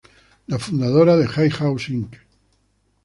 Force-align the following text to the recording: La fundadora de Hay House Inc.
La 0.47 0.57
fundadora 0.57 1.15
de 1.15 1.29
Hay 1.35 1.51
House 1.51 1.89
Inc. 1.89 2.15